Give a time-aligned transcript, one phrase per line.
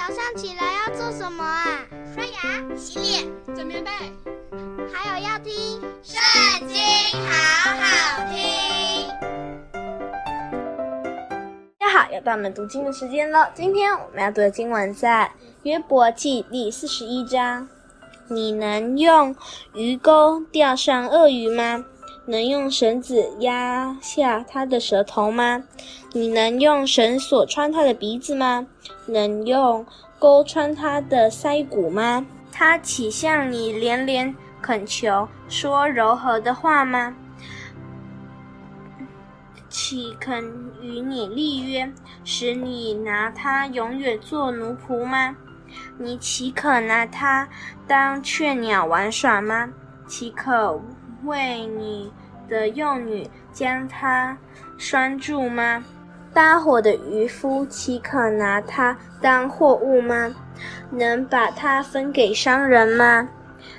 [0.00, 1.84] 早上起来要做什么啊？
[2.14, 3.90] 刷牙、洗脸、整棉被，
[4.90, 5.52] 还有要听
[6.02, 6.78] 《圣经》，
[7.28, 9.06] 好好听。
[11.78, 13.50] 大家好，又到我们读经的时间了。
[13.54, 15.30] 今天我们要读的经文在
[15.64, 17.68] 约伯记第四十一章。
[18.28, 19.36] 你能用
[19.74, 21.84] 鱼钩钓上鳄鱼吗？
[22.30, 25.64] 能用绳子压下他的舌头吗？
[26.12, 28.68] 你能用绳索穿他的鼻子吗？
[29.06, 29.84] 能用
[30.16, 32.24] 钩穿他的腮骨吗？
[32.52, 37.16] 他岂向你连连恳求，说柔和的话吗？
[39.68, 40.44] 岂肯
[40.80, 41.92] 与你立约，
[42.22, 45.36] 使你拿他永远做奴仆吗？
[45.98, 47.48] 你岂可拿他
[47.88, 49.72] 当雀鸟玩耍吗？
[50.06, 50.80] 岂可
[51.24, 52.12] 为你
[52.50, 54.36] 的幼女将它
[54.76, 55.82] 拴住吗？
[56.34, 60.34] 搭伙的渔夫岂可拿它当货物吗？
[60.90, 63.28] 能把它分给商人吗？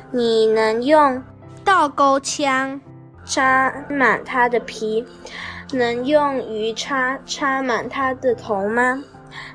[0.10, 1.22] 你能用
[1.64, 2.80] 倒钩枪
[3.26, 5.06] 插满它的皮，
[5.72, 9.04] 能用鱼叉插满它的头吗？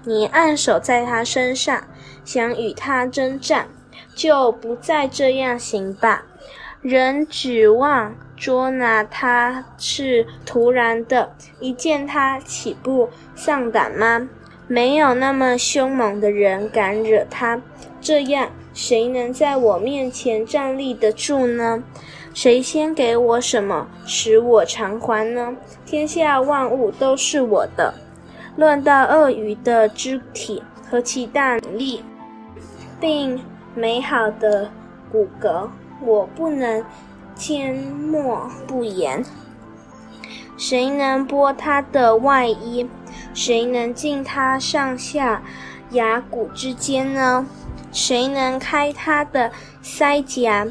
[0.05, 1.83] 你按手在它身上，
[2.25, 3.67] 想与它征战，
[4.15, 6.25] 就不再这样行吧。
[6.83, 14.29] 人指望捉拿他是徒然的，一见他岂不丧胆吗？
[14.69, 17.61] 没有那么凶猛的人敢惹他，
[18.01, 21.83] 这样谁能在我面前站立得住呢？
[22.35, 25.57] 谁先给我什么，使我偿还呢？
[25.87, 27.95] 天下万物都是我的。
[28.57, 32.03] 论到鳄鱼的肢体和其大力，
[33.01, 33.41] 并
[33.75, 34.71] 美好的
[35.11, 35.69] 骨骼。
[36.01, 36.85] 我不能
[37.35, 39.25] 缄默不言。
[40.57, 42.89] 谁能剥他的外衣？
[43.35, 45.43] 谁能进他上下
[45.91, 47.47] 牙骨之间呢？
[47.93, 49.51] 谁能开他的
[49.83, 50.67] 腮颊？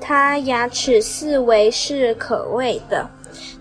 [0.00, 3.10] 他牙齿四围是可畏的。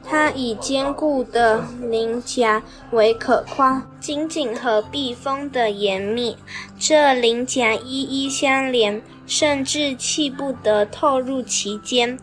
[0.04, 6.38] 他以坚固的鳞甲为可夸，紧紧和避风的严密。
[6.78, 9.02] 这鳞甲一一相连。
[9.26, 12.18] 甚至气不得透入其间，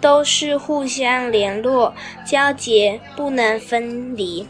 [0.00, 1.92] 都是互相联络、
[2.24, 4.46] 交结，不能分离。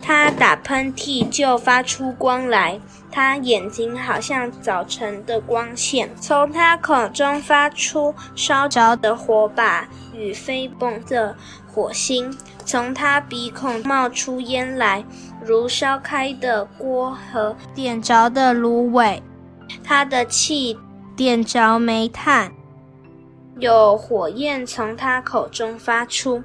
[0.00, 6.10] 他打喷嚏就发出光来，他眼睛好像早晨的光线。
[6.20, 11.36] 从他口中发出烧着的火把与飞蹦的
[11.72, 15.04] 火星，从他鼻孔冒出烟来，
[15.40, 19.22] 如烧开的锅和点着的芦苇。
[19.84, 20.76] 他的气。
[21.22, 22.52] 点着煤炭，
[23.56, 26.42] 有火焰从他口中发出，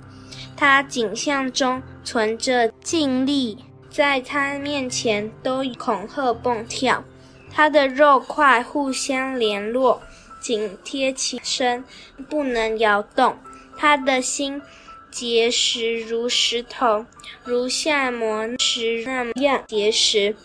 [0.56, 3.58] 他颈项中存着劲力，
[3.90, 7.04] 在他面前都恐吓蹦跳。
[7.52, 10.00] 他的肉块互相联络，
[10.40, 11.84] 紧贴其身，
[12.30, 13.36] 不能摇动。
[13.76, 14.62] 他的心
[15.10, 17.04] 结实如石头，
[17.44, 20.36] 如下磨石那样结实。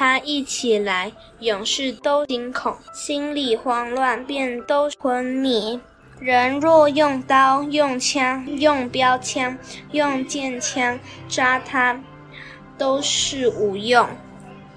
[0.00, 5.78] 他一起来，勇士都惊恐，心里慌乱，便都昏迷。
[6.18, 9.58] 人若用刀、用枪、用标枪、
[9.92, 12.00] 用箭枪扎他，
[12.78, 14.08] 都是无用。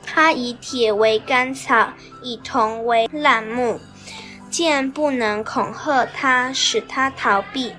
[0.06, 3.79] 他以铁为干草，以铜为烂木，
[4.50, 7.72] 剑不能恐吓他，使他逃避；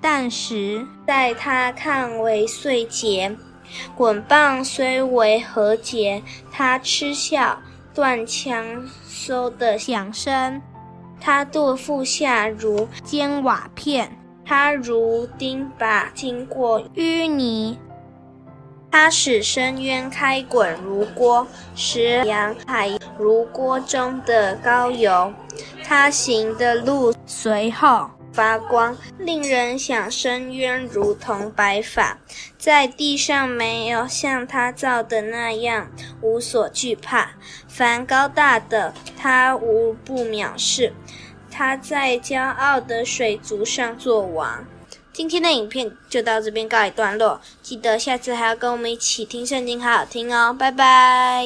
[0.00, 3.36] 弹石在他看为碎节。
[3.96, 6.22] 棍棒虽为何节，
[6.52, 7.58] 他嗤笑，
[7.94, 10.60] 断枪收的响声。
[11.20, 17.78] 他肚腹下如坚瓦片，他如钉耙经过淤泥。
[18.90, 25.32] 他使深渊开滚如锅，使洋海如锅中的高油。
[25.84, 32.18] 他行的路随后发光，令人想深渊如同白发。
[32.58, 37.32] 在地上没有像他造的那样无所惧怕。
[37.68, 40.92] 凡高大的，他无不藐视。
[41.50, 44.64] 他在骄傲的水族上作王。
[45.12, 51.44] 今天的影片就到这边告一段落，记得下次还要跟我们一起听圣经，好好听哦，拜拜。